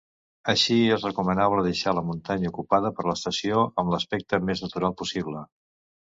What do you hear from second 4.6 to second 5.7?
natural possible.